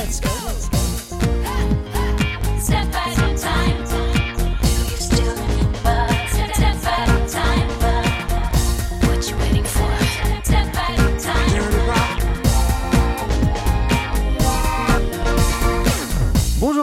[0.00, 0.30] let's go.
[0.46, 1.18] Let's go.
[2.58, 2.99] Step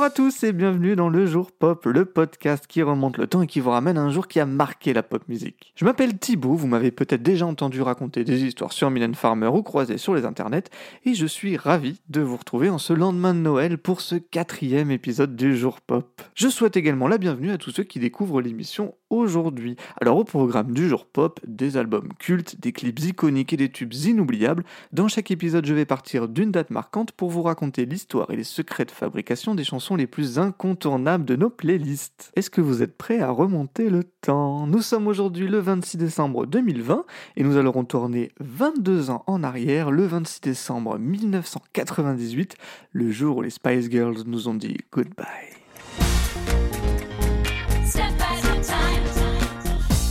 [0.08, 3.48] à tous et bienvenue dans le Jour Pop, le podcast qui remonte le temps et
[3.48, 5.74] qui vous ramène à un jour qui a marqué la pop musique.
[5.76, 9.64] Je m'appelle Thibaut, vous m'avez peut-être déjà entendu raconter des histoires sur Mylène Farmer ou
[9.64, 10.70] croisées sur les internets,
[11.04, 14.92] et je suis ravi de vous retrouver en ce lendemain de Noël pour ce quatrième
[14.92, 16.21] épisode du Jour Pop.
[16.36, 19.75] Je souhaite également la bienvenue à tous ceux qui découvrent l'émission aujourd'hui.
[20.02, 23.93] Alors au programme du Jour Pop, des albums cultes, des clips iconiques et des tubes
[23.93, 28.36] inoubliables, dans chaque épisode je vais partir d'une date marquante pour vous raconter l'histoire et
[28.36, 32.31] les secrets de fabrication des chansons les plus incontournables de nos playlists.
[32.36, 34.67] Est-ce que vous êtes prêts à remonter le temps?
[34.67, 37.05] Nous sommes aujourd'hui le 26 décembre 2020
[37.36, 42.55] et nous allons tourner 22 ans en arrière, le 26 décembre 1998,
[42.91, 45.66] le jour où les Spice Girls nous ont dit goodbye.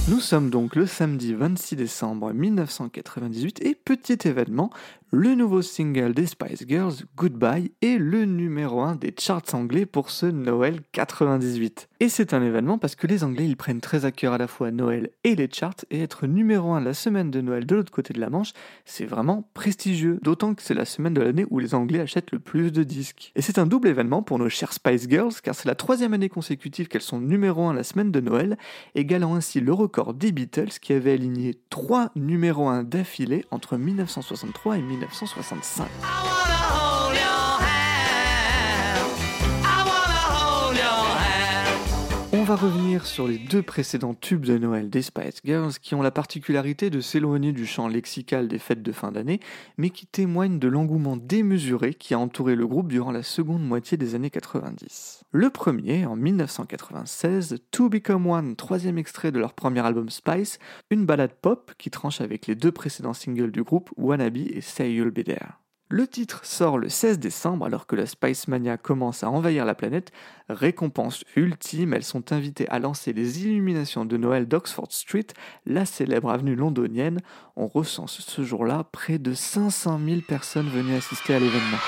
[0.08, 4.70] Nous sommes donc le samedi 26 décembre 1998 et petit événement,
[5.10, 10.10] le nouveau single des Spice Girls, Goodbye, est le numéro 1 des charts anglais pour
[10.10, 11.88] ce Noël 98.
[11.98, 14.48] Et c'est un événement parce que les Anglais ils prennent très à cœur à la
[14.48, 17.90] fois Noël et les charts et être numéro 1 la semaine de Noël de l'autre
[17.90, 18.52] côté de la Manche,
[18.84, 22.38] c'est vraiment prestigieux, d'autant que c'est la semaine de l'année où les Anglais achètent le
[22.38, 23.32] plus de disques.
[23.34, 26.28] Et c'est un double événement pour nos chères Spice Girls car c'est la troisième année
[26.28, 28.58] consécutive qu'elles sont numéro 1 la semaine de Noël,
[28.94, 34.76] égalant ainsi le record des Beatles qui avaient aligné 3 numéros 1 d'affilée entre 1963
[34.76, 35.86] et 1965.
[42.46, 46.12] Va revenir sur les deux précédents tubes de Noël des Spice Girls qui ont la
[46.12, 49.40] particularité de s'éloigner du champ lexical des fêtes de fin d'année,
[49.78, 53.96] mais qui témoignent de l'engouement démesuré qui a entouré le groupe durant la seconde moitié
[53.96, 55.24] des années 90.
[55.32, 61.04] Le premier, en 1996, To Become One, troisième extrait de leur premier album Spice, une
[61.04, 65.10] balade pop qui tranche avec les deux précédents singles du groupe, Wannabe et Say You'll
[65.10, 65.65] Be There.
[65.88, 69.76] Le titre sort le 16 décembre alors que la Spice Mania commence à envahir la
[69.76, 70.10] planète.
[70.48, 75.28] Récompense ultime, elles sont invitées à lancer les illuminations de Noël d'Oxford Street,
[75.64, 77.20] la célèbre avenue londonienne.
[77.54, 81.78] On recense ce jour-là près de 500 000 personnes venues assister à l'événement.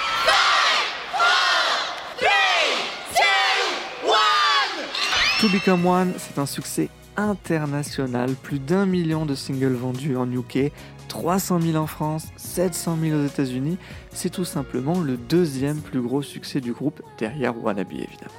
[5.41, 10.73] To Become One, c'est un succès international, plus d'un million de singles vendus en UK,
[11.09, 13.79] 300 000 en France, 700 000 aux États-Unis.
[14.13, 18.33] C'est tout simplement le deuxième plus gros succès du groupe, derrière Wannabe évidemment.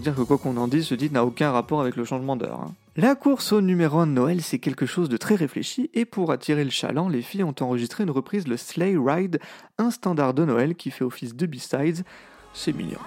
[0.00, 2.60] Dire que quoi qu'on en dise, ce titre n'a aucun rapport avec le changement d'heure.
[2.60, 2.72] hein.
[2.96, 6.32] La course au numéro 1 de Noël, c'est quelque chose de très réfléchi, et pour
[6.32, 9.38] attirer le chaland, les filles ont enregistré une reprise de Sleigh Ride,
[9.78, 12.04] un standard de Noël qui fait office de B-sides.
[12.52, 12.98] C'est mignon.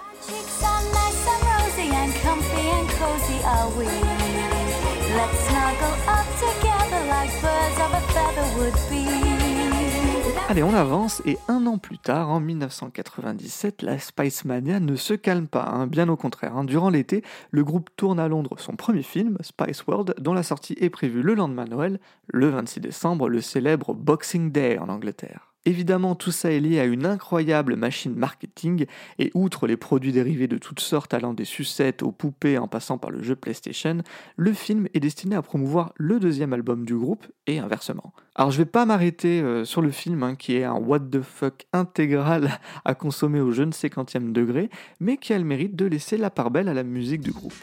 [10.50, 15.14] Allez, on avance et un an plus tard, en 1997, la Spice Mania ne se
[15.16, 16.56] calme pas, hein, bien au contraire.
[16.58, 16.64] hein.
[16.64, 20.76] Durant l'été, le groupe tourne à Londres son premier film, Spice World, dont la sortie
[20.80, 25.53] est prévue le lendemain de Noël, le 26 décembre, le célèbre Boxing Day en Angleterre.
[25.66, 28.86] Évidemment, tout ça est lié à une incroyable machine marketing,
[29.18, 32.98] et outre les produits dérivés de toutes sortes allant des sucettes aux poupées en passant
[32.98, 34.00] par le jeu PlayStation,
[34.36, 38.14] le film est destiné à promouvoir le deuxième album du groupe, et inversement.
[38.36, 41.22] Alors je vais pas m'arrêter euh, sur le film, hein, qui est un what the
[41.22, 44.70] fuck intégral à consommer au je ne sais degré,
[45.00, 47.54] mais qui a le mérite de laisser la part belle à la musique du groupe.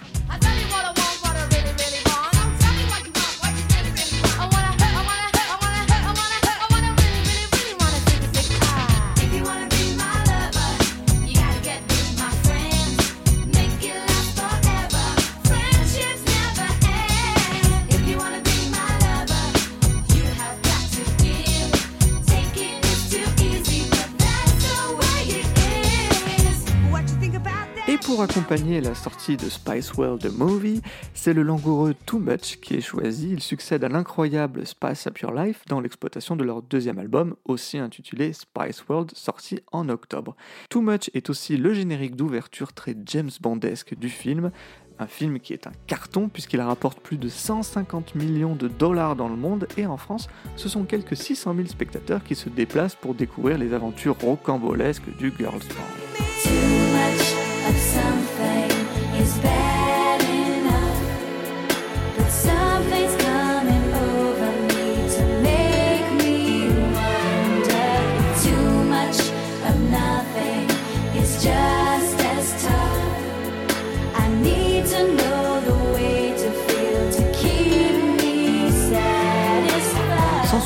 [28.11, 30.83] Pour accompagner la sortie de Spice World The Movie,
[31.15, 33.31] c'est le langoureux Too Much qui est choisi.
[33.31, 37.79] Il succède à l'incroyable Spice Up Your Life dans l'exploitation de leur deuxième album, aussi
[37.79, 40.35] intitulé Spice World, sorti en octobre.
[40.71, 44.51] Too Much est aussi le générique d'ouverture très James Bondesque du film.
[44.99, 49.29] Un film qui est un carton puisqu'il rapporte plus de 150 millions de dollars dans
[49.29, 53.15] le monde et en France, ce sont quelques 600 000 spectateurs qui se déplacent pour
[53.15, 56.00] découvrir les aventures rocambolesques du Girls Band.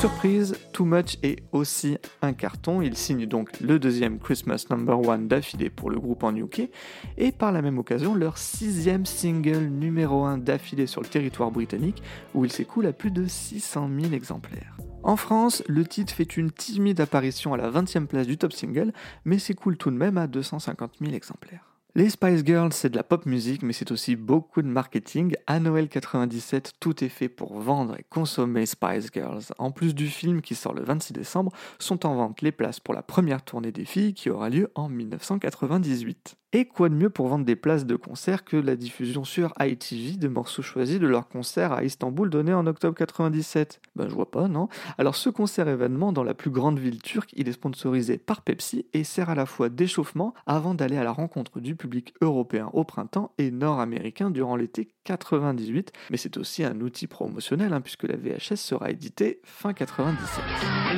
[0.05, 2.83] Surprise, Too Much est aussi un carton.
[2.83, 6.69] Il signe donc le deuxième Christmas Number One d'affilée pour le groupe en UK
[7.17, 12.03] et par la même occasion leur sixième single numéro 1 d'affilée sur le territoire britannique
[12.35, 14.77] où il s'écoule à plus de 600 000 exemplaires.
[15.03, 18.93] En France, le titre fait une timide apparition à la 20e place du top single,
[19.25, 21.74] mais s'écoule tout de même à 250 000 exemplaires.
[21.97, 25.37] Les Spice Girls, c'est de la pop musique, mais c'est aussi beaucoup de marketing.
[25.47, 29.45] À Noël 97, tout est fait pour vendre et consommer Spice Girls.
[29.59, 32.95] En plus du film qui sort le 26 décembre, sont en vente les places pour
[32.95, 36.35] la première tournée des filles qui aura lieu en 1998.
[36.57, 40.19] Et quoi de mieux pour vendre des places de concert que la diffusion sur ITV
[40.19, 44.31] de morceaux choisis de leur concert à Istanbul donné en octobre 97 Ben je vois
[44.31, 44.69] pas, non.
[44.97, 48.87] Alors ce concert événement dans la plus grande ville turque, il est sponsorisé par Pepsi
[48.93, 52.85] et sert à la fois d'échauffement avant d'aller à la rencontre du public européen au
[52.85, 58.17] printemps et nord-américain durant l'été 98, mais c'est aussi un outil promotionnel hein, puisque la
[58.17, 60.43] VHS sera éditée fin 97.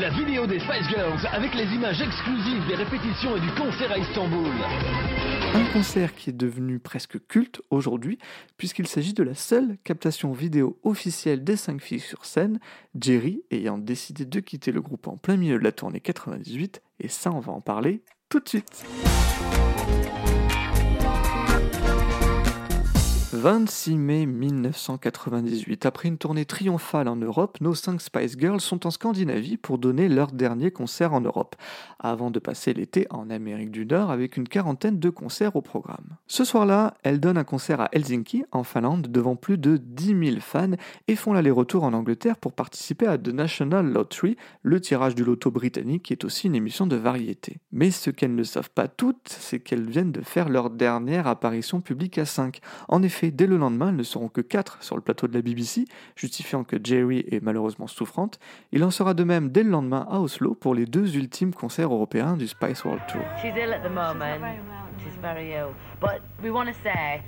[0.00, 3.98] La vidéo des Spice Girls avec les images exclusives des répétitions et du concert à
[3.98, 4.48] Istanbul.
[5.54, 8.18] Un concert qui est devenu presque culte aujourd'hui,
[8.56, 12.60] puisqu'il s'agit de la seule captation vidéo officielle des cinq filles sur scène,
[12.98, 17.08] Jerry ayant décidé de quitter le groupe en plein milieu de la tournée 98, et
[17.08, 18.84] ça on va en parler tout de suite.
[23.36, 25.84] 26 mai 1998.
[25.84, 30.08] Après une tournée triomphale en Europe, nos 5 Spice Girls sont en Scandinavie pour donner
[30.08, 31.54] leur dernier concert en Europe,
[32.00, 36.16] avant de passer l'été en Amérique du Nord avec une quarantaine de concerts au programme.
[36.26, 40.40] Ce soir-là, elles donnent un concert à Helsinki, en Finlande, devant plus de 10 000
[40.40, 40.70] fans
[41.06, 45.50] et font l'aller-retour en Angleterre pour participer à The National Lottery, le tirage du loto
[45.50, 47.58] britannique qui est aussi une émission de variété.
[47.70, 51.82] Mais ce qu'elles ne savent pas toutes, c'est qu'elles viennent de faire leur dernière apparition
[51.82, 52.60] publique à 5.
[52.88, 55.42] En effet, dès le lendemain, elles ne seront que 4 sur le plateau de la
[55.42, 55.84] BBC,
[56.14, 58.38] justifiant que Jerry est malheureusement souffrante.
[58.72, 61.92] Il en sera de même dès le lendemain à Oslo pour les deux ultimes concerts
[61.92, 63.22] européens du Spice World Tour.
[63.42, 64.40] She's ill at the moment.
[64.98, 65.74] She's very ill.
[66.00, 67.22] But we want to say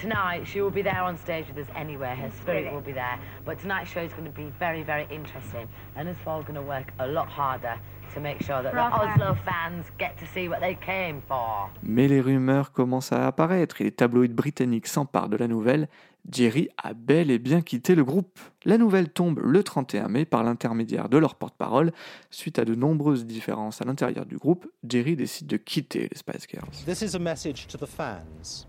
[0.00, 2.14] tonight she will be there on stage with us anywhere.
[2.16, 3.18] Her spirit will be there.
[3.44, 5.68] But tonight's show is going to be very, very interesting.
[5.96, 7.78] And as well, going to work a lot harder
[8.14, 11.20] to make sure that For the our Oslo fans get to see what they came
[11.26, 11.70] for.
[11.82, 15.88] Mais les rumeurs commencent à apparaître et les tabloïds britanniques s'emparent de la nouvelle.
[16.30, 18.38] Jerry a bel et bien quitté le groupe.
[18.64, 21.92] La nouvelle tombe le 31 mai par l'intermédiaire de leur porte-parole.
[22.30, 26.46] Suite à de nombreuses différences à l'intérieur du groupe, Jerry décide de quitter les Spice
[26.48, 26.84] Girls.
[26.86, 28.66] This is a message to the fans.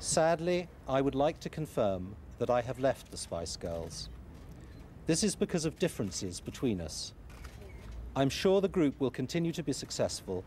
[0.00, 4.10] Sadly, I would like to confirm that I have left the Spice Girls.
[5.06, 7.14] This is because of differences between us.
[8.16, 10.42] I'm sure the group will continue to be successful,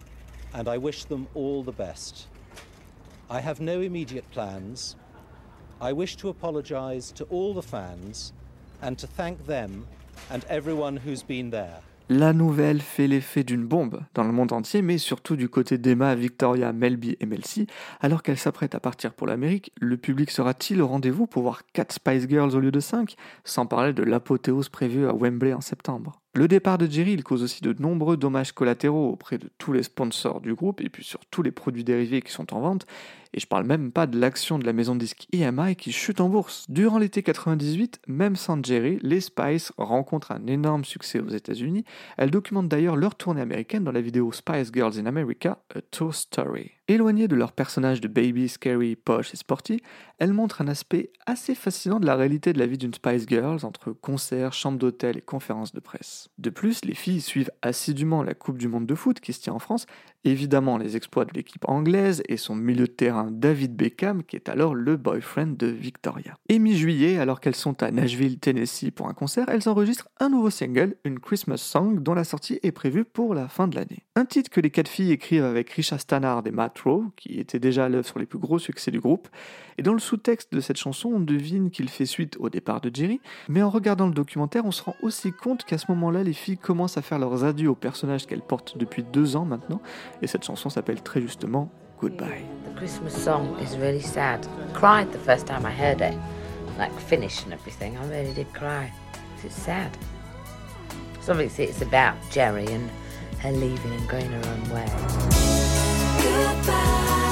[0.53, 2.27] and I wish them all the best.
[3.29, 4.97] I have no immediate plans.
[5.79, 8.33] I wish to apologise to all the fans
[8.81, 9.87] and to thank them
[10.29, 11.81] and everyone who's been there.
[12.09, 16.15] La nouvelle fait l'effet d'une bombe dans le monde entier, mais surtout du côté d'Emma,
[16.15, 17.65] Victoria, Melby et Melcy.
[18.01, 21.93] Alors qu'elle s'apprête à partir pour l'Amérique, le public sera-t-il au rendez-vous pour voir 4
[21.93, 26.22] Spice Girls au lieu de 5 Sans parler de l'apothéose prévue à Wembley en septembre?
[26.35, 29.83] Le départ de Jerry, il cause aussi de nombreux dommages collatéraux auprès de tous les
[29.83, 32.87] sponsors du groupe et puis sur tous les produits dérivés qui sont en vente.
[33.35, 36.21] Et je parle même pas de l'action de la maison de disque EMI qui chute
[36.21, 36.65] en bourse.
[36.69, 41.85] Durant l'été 98, même sans Jerry, les Spice rencontrent un énorme succès aux États-Unis.
[42.17, 46.15] Elles documentent d'ailleurs leur tournée américaine dans la vidéo Spice Girls in America, A Tour
[46.15, 46.71] Story.
[46.89, 49.81] Éloignées de leur personnage de baby, scary, posh et sporty,
[50.19, 53.63] elles montrent un aspect assez fascinant de la réalité de la vie d'une Spice Girls
[53.63, 56.27] entre concerts, chambres d'hôtel et conférences de presse.
[56.39, 59.53] De plus, les filles suivent assidûment la Coupe du Monde de foot qui se tient
[59.53, 59.85] en France,
[60.25, 64.49] évidemment les exploits de l'équipe anglaise et son milieu de terrain David Beckham qui est
[64.49, 66.35] alors le boyfriend de Victoria.
[66.49, 70.49] Et mi-juillet, alors qu'elles sont à Nashville, Tennessee pour un concert, elles enregistrent un nouveau
[70.49, 74.03] single, une Christmas Song dont la sortie est prévue pour la fin de l'année.
[74.15, 77.59] Un titre que les quatre filles écrivent avec Risha Stannard et Matt Rowe, qui était
[77.59, 79.27] déjà à l'œuvre sur les plus gros succès du groupe,
[79.77, 82.91] et dans le sous-texte de cette chanson, on devine qu'il fait suite au départ de
[82.93, 86.33] Jerry, mais en regardant le documentaire, on se rend aussi compte qu'à ce moment-là, les
[86.33, 89.81] filles commencent à faire leurs adieux aux personnages qu'elles portent depuis deux ans maintenant,
[90.21, 92.43] et cette chanson s'appelle très justement Goodbye.
[92.65, 94.45] The Christmas song is really sad.
[94.73, 96.13] Cried the first time I heard it,
[96.77, 97.97] like finish and everything.
[97.97, 98.91] I really did cry.
[99.43, 99.91] It's sad.
[101.21, 102.89] So obviously it's about Jerry and
[103.39, 104.85] her leaving and going her own way.
[106.21, 107.22] Goodbye,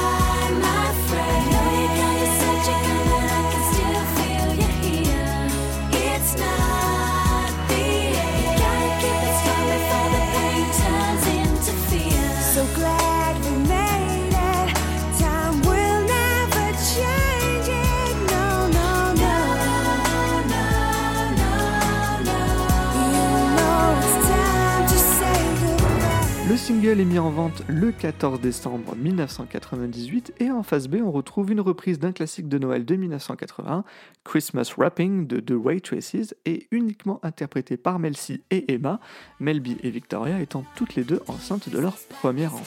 [27.22, 32.12] en vente le 14 décembre 1998 et en face B on retrouve une reprise d'un
[32.12, 33.84] classique de Noël de 1981,
[34.24, 39.00] Christmas Wrapping de The Ray Traces et uniquement interprété par Mel C et Emma,
[39.40, 42.63] Melby et Victoria étant toutes les deux enceintes de leur premier enfant.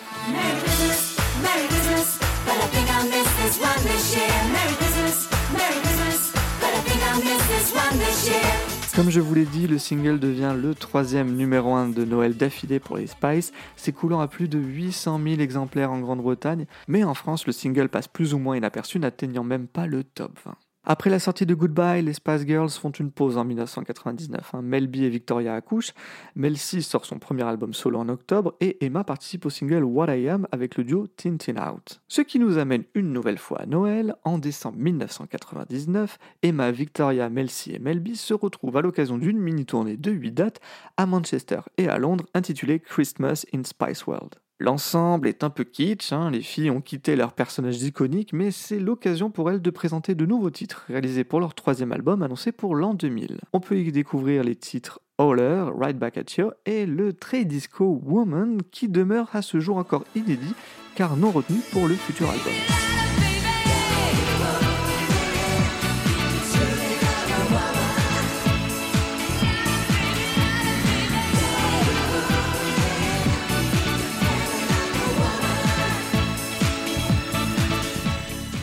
[8.94, 12.78] Comme je vous l'ai dit, le single devient le troisième numéro 1 de Noël d'affilée
[12.78, 17.44] pour les Spice, s'écoulant à plus de 800 000 exemplaires en Grande-Bretagne, mais en France,
[17.48, 20.54] le single passe plus ou moins inaperçu, n'atteignant même pas le top 20.
[20.86, 24.54] Après la sortie de Goodbye, les Spice Girls font une pause en 1999.
[24.54, 24.60] hein.
[24.60, 25.94] Mel B et Victoria accouchent,
[26.36, 30.14] Mel C sort son premier album solo en octobre et Emma participe au single What
[30.14, 32.02] I Am avec le duo Tintin Out.
[32.06, 34.14] Ce qui nous amène une nouvelle fois à Noël.
[34.24, 39.38] En décembre 1999, Emma, Victoria, Mel C et Mel B se retrouvent à l'occasion d'une
[39.38, 40.60] mini-tournée de 8 dates
[40.98, 44.34] à Manchester et à Londres intitulée Christmas in Spice World.
[44.60, 48.78] L'ensemble est un peu kitsch, hein, les filles ont quitté leurs personnages iconiques, mais c'est
[48.78, 52.76] l'occasion pour elles de présenter de nouveaux titres réalisés pour leur troisième album annoncé pour
[52.76, 53.40] l'an 2000.
[53.52, 58.00] On peut y découvrir les titres Holler, Right Back at You et le très disco
[58.04, 60.54] Woman qui demeure à ce jour encore inédit
[60.94, 62.83] car non retenu pour le futur album.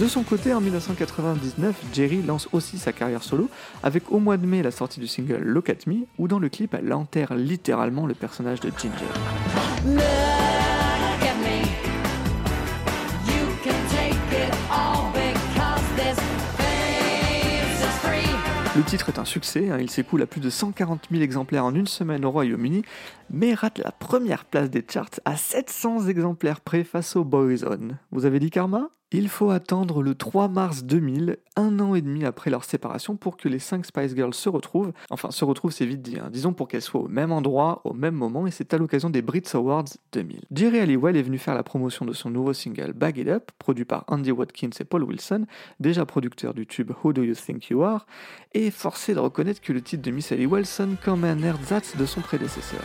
[0.01, 3.51] De son côté, en 1999, Jerry lance aussi sa carrière solo
[3.84, 6.50] avec au mois de mai la sortie du single Look at Me, où dans le
[6.50, 9.05] clip elle enterre littéralement le personnage de Ginger.
[18.75, 21.75] Le titre est un succès, hein, il s'écoule à plus de 140 000 exemplaires en
[21.75, 22.81] une semaine au Royaume-Uni,
[23.29, 28.00] mais rate la première place des charts à 700 exemplaires près face au Boyzone.
[28.12, 28.89] Vous avez dit Karma?
[29.13, 33.36] Il faut attendre le 3 mars 2000, un an et demi après leur séparation, pour
[33.36, 34.94] que les 5 Spice Girls se retrouvent.
[35.10, 36.30] Enfin, se retrouvent, c'est vite dit, hein.
[36.32, 39.22] disons pour qu'elles soient au même endroit, au même moment, et c'est à l'occasion des
[39.22, 40.46] Brits Awards 2000.
[40.53, 43.84] Jerry Halliwell est venu faire la promotion de son nouveau single Bag It Up, produit
[43.84, 45.46] par Andy Watkins et Paul Wilson,
[45.82, 48.06] déjà producteur du tube Who Do You Think You Are,
[48.53, 52.06] et forcé de reconnaître que le titre de Miss Halliwell sonne comme un ersatz de
[52.06, 52.82] son prédécesseur.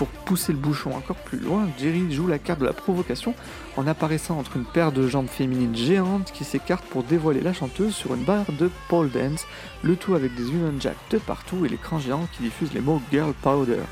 [0.00, 3.34] Pour pousser le bouchon encore plus loin, Jerry joue la carte de la provocation
[3.76, 7.94] en apparaissant entre une paire de jambes féminines géantes qui s'écartent pour dévoiler la chanteuse
[7.94, 9.44] sur une barre de pole dance,
[9.82, 13.02] le tout avec des Union Jack de partout et l'écran géant qui diffuse les mots
[13.10, 13.82] Girl Powder.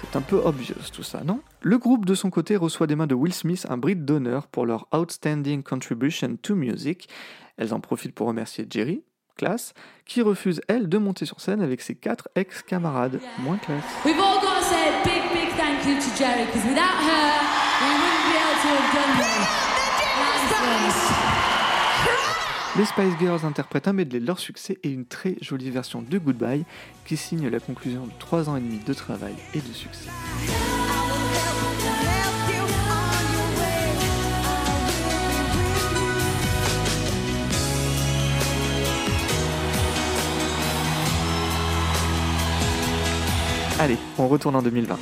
[0.00, 1.40] C'est un peu obvious tout ça, non?
[1.62, 4.66] Le groupe de son côté reçoit des mains de Will Smith un Brit d'honneur pour
[4.66, 7.08] leur Outstanding Contribution to Music.
[7.56, 9.02] Elles en profitent pour remercier Jerry,
[9.36, 9.74] classe,
[10.06, 13.82] qui refuse elle de monter sur scène avec ses quatre ex-camarades, moins classe.
[22.76, 26.18] Les Spice Girls interprètent un medley de leur succès et une très jolie version de
[26.18, 26.64] Goodbye
[27.04, 30.08] qui signe la conclusion de 3 ans et demi de travail et de succès.
[43.78, 44.98] Allez, on retourne en 2020.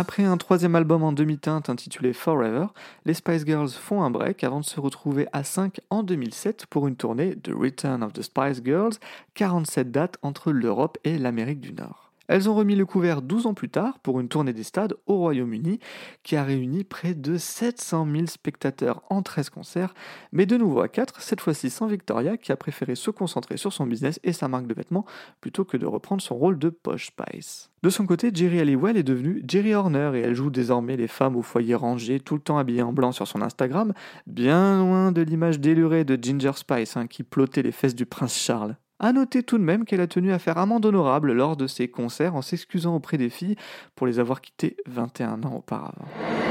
[0.00, 2.66] Après un troisième album en demi-teinte intitulé Forever,
[3.04, 6.86] les Spice Girls font un break avant de se retrouver à 5 en 2007 pour
[6.86, 8.92] une tournée de Return of the Spice Girls,
[9.34, 12.07] 47 dates entre l'Europe et l'Amérique du Nord.
[12.28, 15.16] Elles ont remis le couvert 12 ans plus tard pour une tournée des stades au
[15.16, 15.80] Royaume-Uni
[16.22, 19.94] qui a réuni près de 700 000 spectateurs en 13 concerts,
[20.30, 23.72] mais de nouveau à 4, cette fois-ci sans Victoria qui a préféré se concentrer sur
[23.72, 25.06] son business et sa marque de vêtements
[25.40, 27.70] plutôt que de reprendre son rôle de Posh Spice.
[27.82, 31.36] De son côté, Jerry Halliwell est devenue Jerry Horner et elle joue désormais les femmes
[31.36, 33.94] au foyer rangé, tout le temps habillées en blanc sur son Instagram,
[34.26, 38.36] bien loin de l'image délurée de Ginger Spice hein, qui plottait les fesses du prince
[38.36, 38.76] Charles.
[39.00, 41.86] A noter tout de même qu'elle a tenu à faire amende honorable lors de ses
[41.86, 43.54] concerts en s'excusant auprès des filles
[43.94, 46.06] pour les avoir quittées 21 ans auparavant.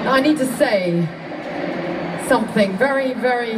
[0.05, 1.03] I need to say
[2.29, 3.55] something very, very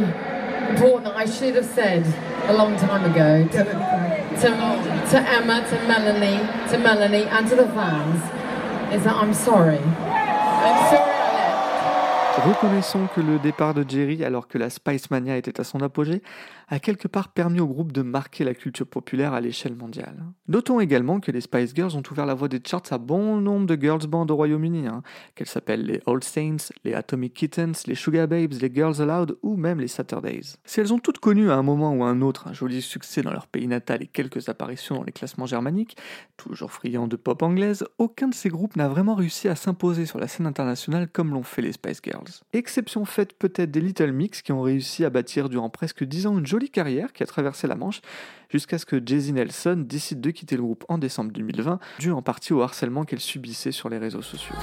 [0.70, 2.04] important I should have said
[2.48, 8.20] a long time ago to, to, Emma, to Melanie, to Melanie, and to the fans
[8.92, 9.78] is that I'm sorry.
[9.78, 10.99] I'm sorry.
[12.36, 16.22] Reconnaissons que le départ de Jerry, alors que la Spice Mania était à son apogée,
[16.68, 20.24] a quelque part permis au groupe de marquer la culture populaire à l'échelle mondiale.
[20.46, 23.66] Notons également que les Spice Girls ont ouvert la voie des charts à bon nombre
[23.66, 25.02] de girls bands au Royaume-Uni, hein,
[25.34, 29.56] qu'elles s'appellent les Old Saints, les Atomic Kittens, les Sugar Babes, les Girls Aloud ou
[29.56, 30.56] même les Saturdays.
[30.64, 33.22] Si elles ont toutes connu à un moment ou à un autre un joli succès
[33.22, 35.96] dans leur pays natal et quelques apparitions dans les classements germaniques,
[36.36, 40.20] toujours friands de pop anglaise, aucun de ces groupes n'a vraiment réussi à s'imposer sur
[40.20, 42.19] la scène internationale comme l'ont fait les Spice Girls.
[42.52, 46.38] Exception faite peut-être des Little Mix qui ont réussi à bâtir durant presque 10 ans
[46.38, 48.00] une jolie carrière qui a traversé la Manche
[48.48, 52.22] jusqu'à ce que Jay-Z Nelson décide de quitter le groupe en décembre 2020, dû en
[52.22, 54.56] partie au harcèlement qu'elle subissait sur les réseaux sociaux.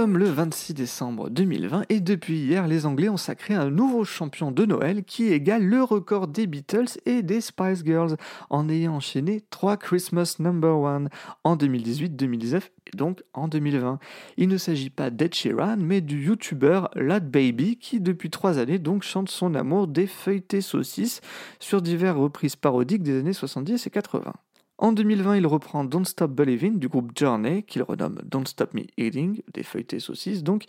[0.00, 4.50] Sommes le 26 décembre 2020 et depuis hier, les Anglais ont sacré un nouveau champion
[4.50, 8.16] de Noël qui égale le record des Beatles et des Spice Girls
[8.48, 11.10] en ayant enchaîné trois Christmas Number One
[11.44, 13.98] en 2018, 2019 et donc en 2020.
[14.38, 18.78] Il ne s'agit pas d'Ed Sheeran mais du YouTuber Lad Baby qui depuis trois années
[18.78, 21.20] donc chante son amour des feuilletés saucisses
[21.58, 24.32] sur diverses reprises parodiques des années 70 et 80.
[24.80, 28.84] En 2020, il reprend Don't Stop Believing du groupe Journey, qu'il renomme Don't Stop Me
[28.96, 30.64] Eating, des feuilletés saucisses, donc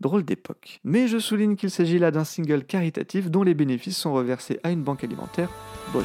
[0.00, 0.80] drôle d'époque.
[0.84, 4.70] Mais je souligne qu'il s'agit là d'un single caritatif dont les bénéfices sont reversés à
[4.70, 5.50] une banque alimentaire.
[5.92, 6.00] Beau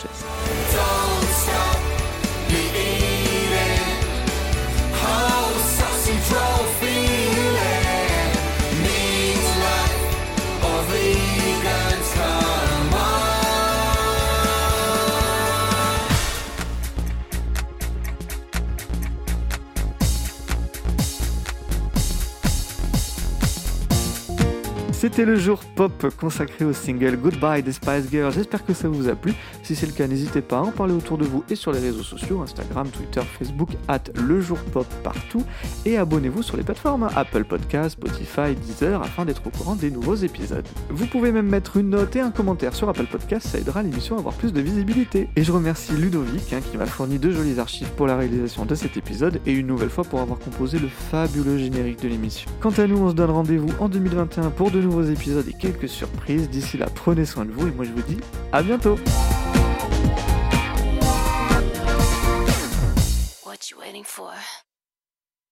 [25.08, 28.34] C'était le jour pop consacré au single Goodbye des Spice Girls.
[28.34, 29.34] J'espère que ça vous a plu.
[29.64, 31.80] Si c'est le cas, n'hésitez pas à en parler autour de vous et sur les
[31.80, 35.46] réseaux sociaux Instagram, Twitter, Facebook, at le jour pop partout.
[35.86, 40.16] Et abonnez-vous sur les plateformes Apple Podcasts, Spotify, Deezer afin d'être au courant des nouveaux
[40.16, 40.68] épisodes.
[40.90, 44.18] Vous pouvez même mettre une note et un commentaire sur Apple Podcasts, ça aidera l'émission
[44.18, 45.30] à avoir plus de visibilité.
[45.38, 48.76] Et je remercie Ludovic hein, qui m'a fourni deux jolies archives pour la réalisation de
[48.76, 52.52] cet épisode et une nouvelle fois pour avoir composé le fabuleux générique de l'émission.
[52.60, 56.50] Quant à nous, on se donne rendez-vous en 2021 pour de épisodes et quelques surprises.
[56.50, 58.18] D'ici là, prenez soin de vous et moi je vous dis
[58.52, 58.98] à bientôt?